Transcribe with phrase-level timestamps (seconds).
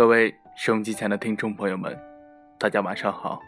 [0.00, 1.94] 各位收音机前的听众朋友们，
[2.58, 3.38] 大家晚上好，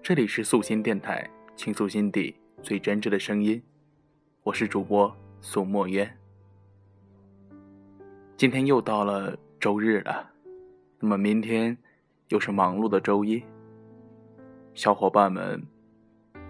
[0.00, 3.60] 这里是素心电台，倾诉心底最真挚的声音，
[4.44, 6.08] 我是主播苏墨渊。
[8.36, 10.30] 今天又到了周日了，
[11.00, 11.76] 那么明天
[12.28, 13.42] 又是忙碌的周一，
[14.74, 15.60] 小伙伴们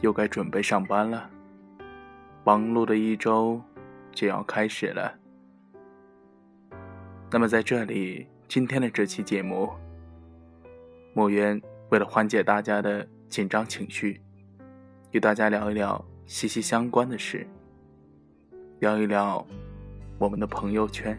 [0.00, 1.30] 又该准备上班了，
[2.42, 3.62] 忙碌的一周
[4.10, 5.16] 就要开始了。
[7.30, 8.26] 那么在这里。
[8.52, 9.70] 今天的这期节目，
[11.14, 14.20] 墨渊为了缓解大家的紧张情绪，
[15.10, 17.46] 与大家聊一聊息息相关的事，
[18.80, 19.42] 聊一聊
[20.18, 21.18] 我们的朋友圈。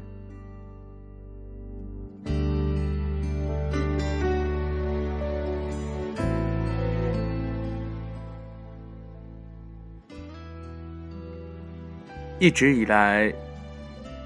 [12.37, 13.33] 一直以来，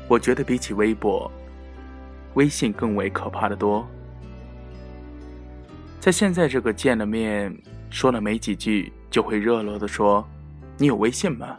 [0.10, 1.32] 我觉得比起微博。
[2.38, 3.84] 微信更为可怕的多。
[6.00, 7.52] 在现在这个见了面
[7.90, 10.24] 说了没几句就会热络的说
[10.78, 11.58] ：“你有微信吗？”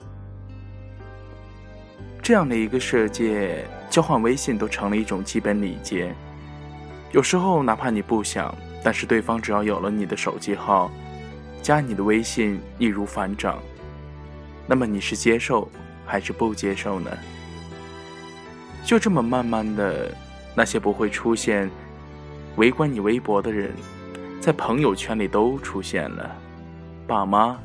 [2.23, 6.15] 这样的一个世界，交换微信都成了一种基本礼节。
[7.11, 8.55] 有时候哪怕你不想，
[8.85, 10.93] 但是对方只要有了你的手机号，
[11.61, 13.59] 加你的微信易如反掌。
[14.65, 15.69] 那么你是接受
[16.07, 17.11] 还是不接受呢？
[18.85, 20.15] 就这么慢慢的。
[20.59, 21.71] 那些不会出现
[22.57, 23.71] 围观你微博的人，
[24.41, 26.35] 在朋友圈里都出现了，
[27.07, 27.57] 爸妈、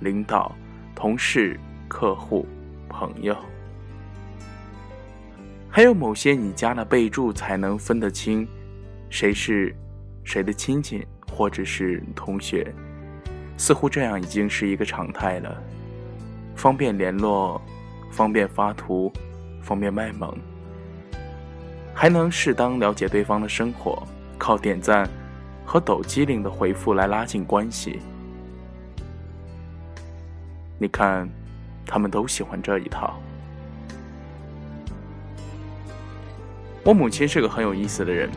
[0.00, 0.54] 领导、
[0.94, 1.58] 同事、
[1.88, 2.46] 客户、
[2.90, 3.34] 朋友，
[5.70, 8.46] 还有某些你加了备注才能分得清
[9.08, 9.74] 谁是
[10.22, 12.70] 谁的亲戚或者是同学，
[13.56, 15.56] 似乎这样已经是一个常态了，
[16.54, 17.58] 方便联络，
[18.10, 19.10] 方便发图，
[19.62, 20.36] 方便卖萌。
[22.02, 24.02] 还能适当了解对方的生活，
[24.36, 25.08] 靠点赞
[25.64, 28.00] 和抖机灵的回复来拉近关系。
[30.80, 31.28] 你看，
[31.86, 33.22] 他们都喜欢这一套。
[36.82, 38.28] 我母亲是个很有意思的人，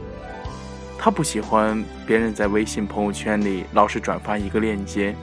[0.99, 5.15] 她不喜欢别人在微信朋友圈里老是转发一个链接。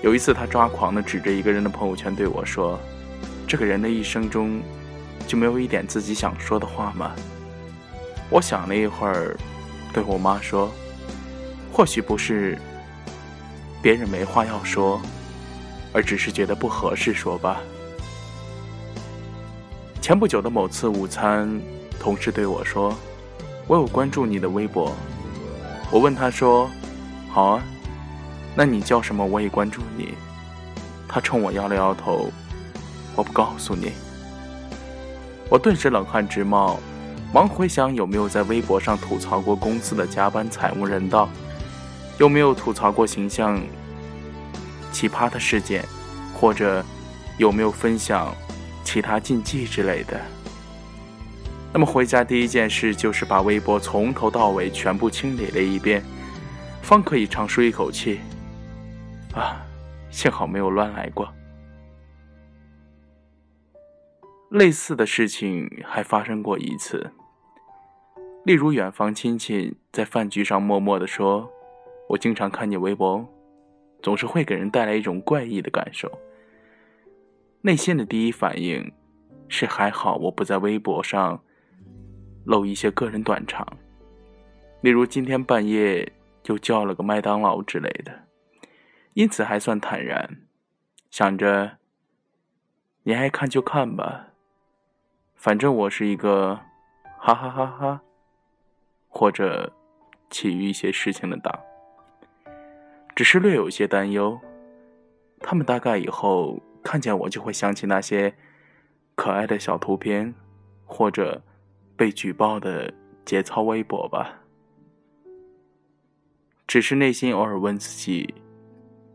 [0.00, 2.78] 有一次，她抓狂的指着一个人的朋友圈对我说
[3.48, 4.62] ：“这个人的一生中，
[5.26, 7.10] 就没有一点自己想说的话吗？”
[8.30, 9.36] 我想了一会儿，
[9.92, 10.70] 对我妈说
[11.72, 12.58] ：“或许不是
[13.80, 15.00] 别人没话要说，
[15.92, 17.60] 而只是觉得不合适说吧。”
[20.02, 21.60] 前不久的某次午餐，
[21.98, 22.94] 同事对我说
[23.66, 24.92] ：“我有关注你的微博。”
[25.90, 26.70] 我问他说
[27.32, 27.62] ：“好啊，
[28.54, 29.24] 那你叫什么？
[29.24, 30.14] 我也关注你。”
[31.08, 32.30] 他冲我摇了摇头
[33.16, 33.92] ：“我不告诉你。”
[35.48, 36.78] 我顿时冷汗直冒。
[37.32, 41.28] 忙回想有没有在微博上吐槽过公司的加班惨无人道，
[42.18, 43.60] 有没有吐槽过形象
[44.92, 45.84] 奇葩的事件，
[46.34, 46.84] 或者
[47.36, 48.34] 有没有分享
[48.82, 50.18] 其他禁忌之类的。
[51.70, 56.02] 那么回家第一件事就是把微博从头到尾全部清理了一遍，
[56.80, 58.20] 方可以长舒一口气。
[59.34, 59.60] 啊，
[60.10, 61.28] 幸好没有乱来过。
[64.50, 67.10] 类似的事情还发生过一次，
[68.46, 71.50] 例如远房亲戚在饭局上默默地说
[72.08, 73.28] ：“我经常看你微博，
[74.02, 76.10] 总是会给人带来一种怪异的感受。”
[77.60, 78.90] 内心的第一反应
[79.48, 81.42] 是还好我不在微博上
[82.44, 83.66] 露一些个人短长，
[84.80, 86.10] 例如今天半夜
[86.46, 88.24] 又叫了个麦当劳之类的，
[89.12, 90.40] 因此还算坦然，
[91.10, 91.76] 想着
[93.02, 94.24] 你爱看就看吧。
[95.38, 96.58] 反正我是一个，
[97.16, 98.02] 哈哈哈哈，
[99.08, 99.72] 或者
[100.30, 101.56] 其余一些事情的党，
[103.14, 104.36] 只是略有些担忧。
[105.38, 108.34] 他们大概以后看见我就会想起那些
[109.14, 110.34] 可爱的小图片，
[110.84, 111.40] 或者
[111.96, 112.92] 被举报的
[113.24, 114.40] 节操微博吧。
[116.66, 118.34] 只是内心偶尔问自己，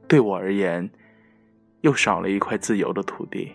[0.07, 0.89] 对我而言，
[1.81, 3.51] 又少了一块自由的土地。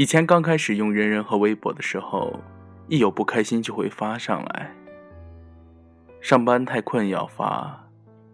[0.00, 2.40] 以前刚开始用人人和微博的时候，
[2.88, 4.74] 一有不开心就会发上来。
[6.22, 7.86] 上班太困要发，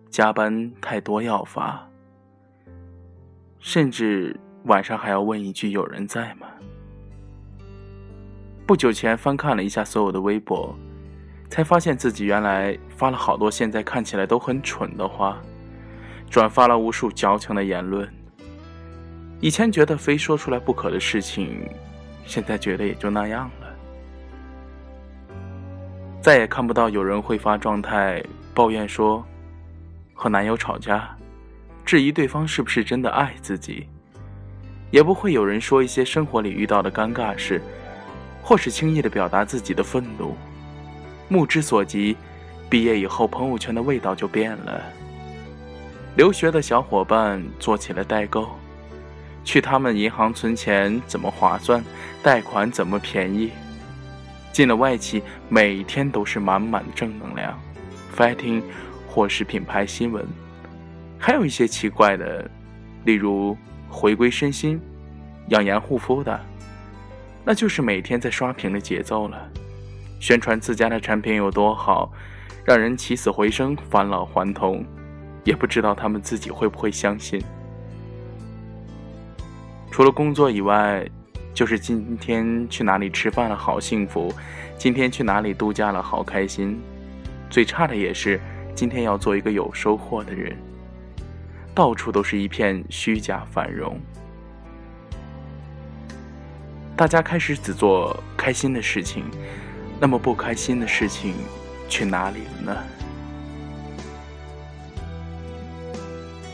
[0.09, 1.85] 加班太多要发，
[3.59, 6.47] 甚至晚上还要问一句“有人在吗？”
[8.65, 10.73] 不久前翻看了一下所有的微博，
[11.51, 15.43] 才发现自己原来发了好多现在看起来都很蠢的话，
[16.31, 18.09] 转发了无数矫情的言论。
[19.41, 21.69] 以前觉得非说出来不可的事情，
[22.25, 23.67] 现在觉得也就那样了。
[26.23, 28.23] 再也看不到有人会发状态
[28.53, 29.25] 抱怨说
[30.15, 31.17] 和男友吵架，
[31.85, 33.87] 质疑对方是不是真的爱自己，
[34.91, 37.61] 也不会有人说一些生活里遇到的尴尬事，
[38.43, 40.35] 或是轻易的表达自己的愤怒。
[41.29, 42.17] 目之所及，
[42.71, 44.83] 毕业以后朋友圈的味道就变了。
[46.17, 48.49] 留学的小伙伴做起了代购，
[49.47, 51.83] 去他们银行存钱怎么划算，
[52.21, 53.53] 贷款怎么便宜。
[54.53, 57.57] 进了外企，每天都是满满的正能量
[58.15, 58.61] ，fighting，
[59.07, 60.27] 或是品牌新闻，
[61.17, 62.51] 还有一些奇怪的，
[63.05, 63.57] 例如
[63.89, 64.81] 回归身心、
[65.51, 66.41] 养颜护肤的，
[67.45, 69.49] 那就是每天在刷屏的节奏了，
[70.19, 72.11] 宣传自家的产品有多好，
[72.65, 74.85] 让人起死回生、返老还童。
[75.45, 77.41] 也不知道他们自己会不会相信。
[79.97, 81.03] 除了工作以外，
[81.55, 84.29] 就是今天去哪里吃饭了，好幸福；
[84.77, 86.79] 今天去哪里度假了，好开心。
[87.49, 88.39] 最差的也是
[88.75, 90.55] 今天要做一个有收获的人。
[91.75, 93.99] 到处都是一片虚假繁荣，
[96.95, 99.25] 大家开始只做开心的事情，
[99.99, 101.33] 那么不开心的事情
[101.89, 102.83] 去哪里了呢？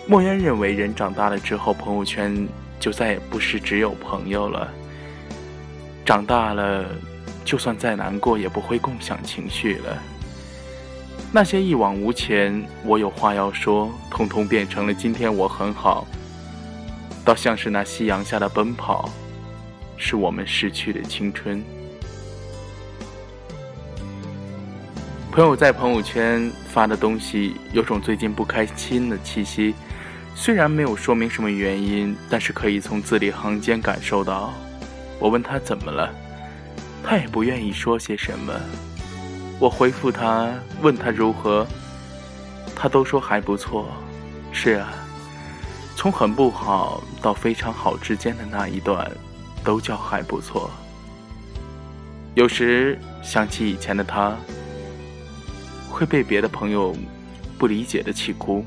[0.06, 2.47] 莫言认为，人长大了之后，朋友圈
[2.82, 4.69] 就再也不是只有朋友了。
[6.05, 6.84] 长大了，
[7.44, 10.02] 就算再难过，也不会共享情绪了。
[11.31, 16.05] 那些一往无前，我有话要说，通通变成了今天我很好。
[17.25, 19.08] 倒像是那夕阳下的奔跑，
[19.96, 21.62] 是我们逝去的青春。
[25.31, 29.73] 朋友在朋友圈发的东西，有种最近不开心的气息。
[30.34, 34.52] 虽然没有说明什么原因，但是可以从字里行间感受到。
[35.20, 36.12] 我问他怎么了，
[37.05, 38.52] 他也不愿意说些什么。
[39.61, 41.64] 我回复他，问他如何，
[42.75, 43.88] 他都说还不错。
[44.50, 44.93] 是啊，
[45.94, 49.08] 从很不好到非常好之间的那一段，
[49.62, 50.69] 都叫还不错。
[52.34, 54.37] 有时想起以前的他，
[55.88, 56.96] 会被别的朋友
[57.58, 58.64] 不理解的气哭。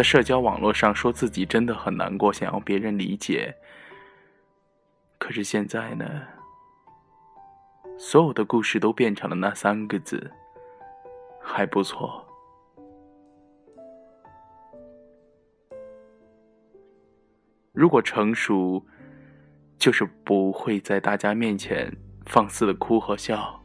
[0.00, 3.54] 在社交网络上说自己真的很难过，想要别人理解。
[5.18, 6.22] 可是现在呢，
[7.98, 10.30] 所有的故事都变成了那三个字：
[11.42, 12.26] 还不错。
[17.72, 18.82] 如果成熟，
[19.76, 21.94] 就是不会在大家面前
[22.24, 23.62] 放肆的哭和笑，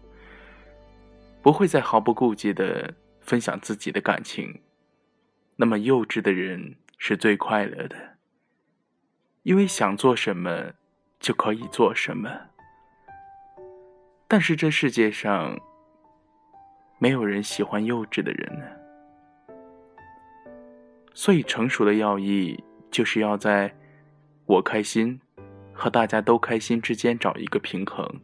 [1.41, 4.64] 不会再毫不顾忌的分享自己的感情。
[5.57, 7.95] 那么幼稚的人是最快乐的，
[9.43, 10.73] 因为想做什么
[11.19, 12.29] 就可以做什么。
[14.27, 15.57] 但是这世界上
[16.99, 18.65] 没有人喜欢幼稚的人呢，
[21.13, 22.61] 所以成熟的要义
[22.91, 23.73] 就是要在
[24.45, 25.21] 我开心
[25.71, 28.19] 和大家都开心之间找一个平衡。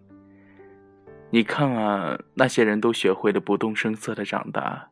[1.29, 4.89] 你看啊，那些人都学会了不动声色的长大，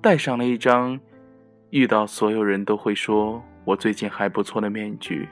[0.00, 0.98] 戴上了一张。
[1.70, 5.28] 遇到所有人都会说我最近还不错的面具，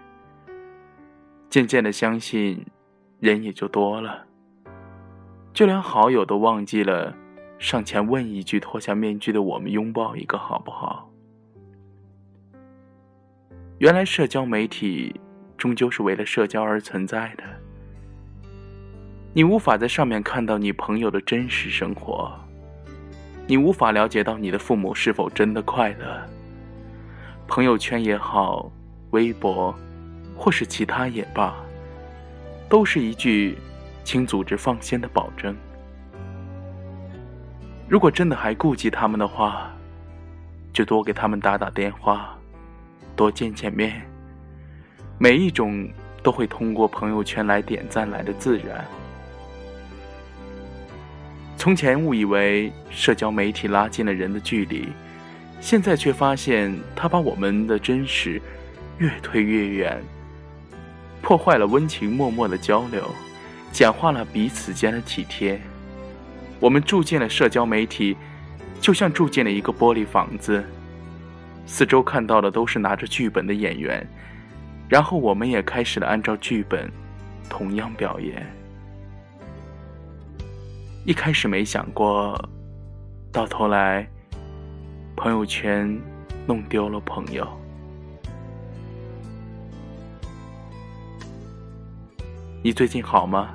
[1.49, 2.65] 渐渐的相信，
[3.21, 4.27] 人也就多了。
[5.53, 7.15] 就连好友都忘记了
[7.59, 11.09] 上前问一句：“脱下面具的我们拥抱一个好不好？”
[13.79, 15.21] 原来社交媒体
[15.57, 17.45] 终究是为了社交而存在的，
[19.33, 22.37] 你无法在上面看到你朋友的真实生活。
[23.47, 26.23] 你无法了解到你的父母是否真的快乐。
[27.47, 28.71] 朋友圈也好，
[29.11, 29.75] 微博，
[30.35, 31.55] 或是其他也罢，
[32.69, 33.59] 都是一句
[34.03, 35.55] “请组织放心”的保证。
[37.87, 39.71] 如果真的还顾及他们的话，
[40.73, 42.35] 就多给他们打打电话，
[43.15, 44.01] 多见见面。
[45.19, 45.87] 每一种
[46.23, 48.83] 都会通过朋友圈来点赞来的自然。
[51.57, 54.89] 从前误以为社交媒体拉近了人的距离，
[55.61, 58.41] 现在却发现它把我们的真实
[58.99, 60.03] 越推越远，
[61.23, 63.03] 破坏了温情脉脉的交流，
[63.73, 65.59] 简化了彼此间的体贴。
[66.61, 68.17] 我们住进了社交媒体，
[68.81, 70.63] 就像住进了一个玻璃房子，
[71.67, 74.07] 四周看到的都是拿着剧本的演员，
[74.89, 76.91] 然后我们也开始了按照剧本
[77.49, 78.47] 同样表演。
[81.07, 82.35] 一开始没想过，
[83.31, 84.09] 到头来，
[85.15, 86.01] 朋友圈
[86.47, 87.47] 弄丢了朋友。
[92.63, 93.55] 你最近好吗？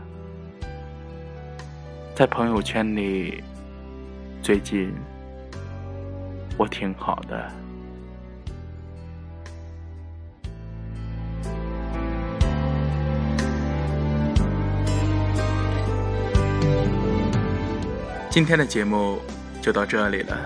[2.13, 3.43] 在朋友圈里，
[4.43, 4.93] 最近
[6.55, 7.51] 我挺好的。
[18.31, 19.19] 今天的节目
[19.59, 20.37] 就到这里了。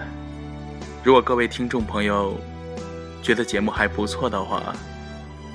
[1.04, 2.40] 如果各位听众朋友
[3.22, 4.74] 觉得节目还不错的话，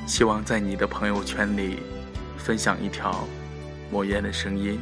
[0.06, 1.78] 希望在你的朋友圈里
[2.36, 3.26] 分享一条
[3.90, 4.78] 莫言的声音，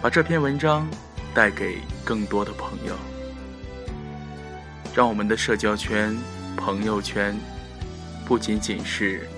[0.00, 0.88] 把这篇文章
[1.34, 2.94] 带给更多的朋友，
[4.94, 6.16] 让我们的社交圈、
[6.56, 7.36] 朋友圈
[8.24, 9.28] 不仅仅是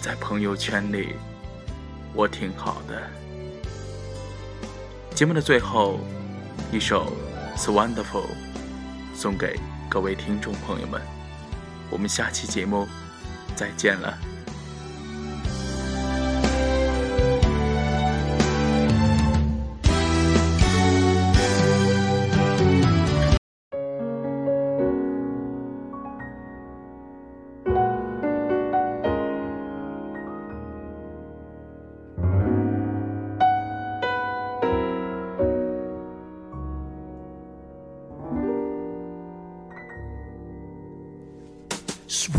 [0.00, 1.16] 在朋友圈里，
[2.14, 3.27] 我挺好的。
[5.18, 5.98] 节目的最后，
[6.70, 7.12] 一首
[7.58, 8.22] 《So Wonderful》
[9.12, 9.58] 送给
[9.88, 11.02] 各位听众朋友们。
[11.90, 12.86] 我们下期节目
[13.56, 14.16] 再见了。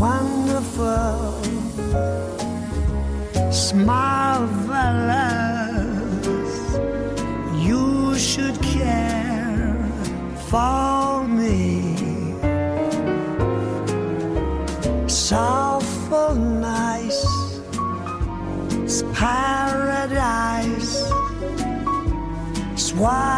[0.00, 1.36] Wonderful,
[3.34, 5.10] it's marvelous.
[7.68, 9.76] You should care
[10.48, 11.94] for me.
[15.04, 17.26] It's awful nice,
[18.82, 20.96] it's paradise.
[22.72, 23.29] It's what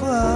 [0.00, 0.31] far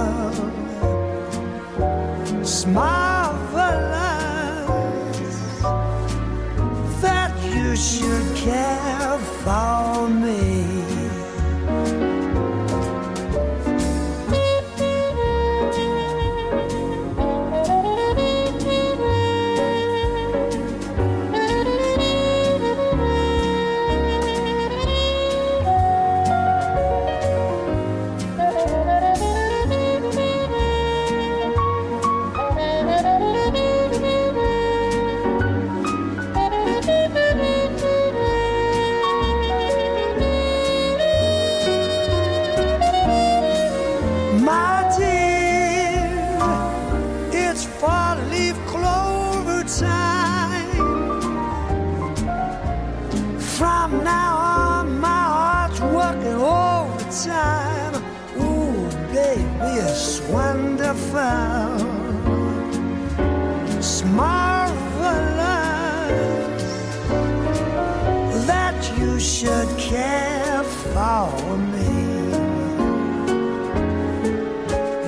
[69.17, 71.89] you should care for me.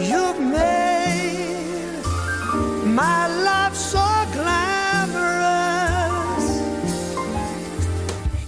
[0.10, 2.02] You've made
[2.86, 5.28] my life so glamorous.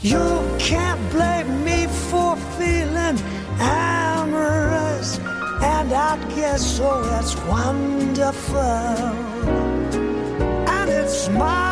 [0.01, 0.25] You
[0.57, 3.17] can't blame me for feeling
[3.59, 5.19] amorous,
[5.61, 7.19] and I guess oh, so.
[7.19, 8.57] It's wonderful,
[10.75, 11.70] and it's marvelous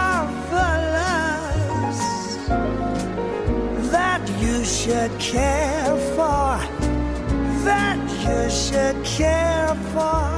[5.19, 6.57] care for
[7.65, 10.28] that you should care for,